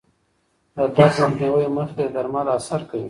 [0.75, 2.99] د درد مخنیوي مخکې درمل اثر کوي.